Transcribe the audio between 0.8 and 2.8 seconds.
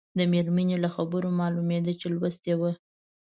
له خبرو معلومېده چې لوستې وه.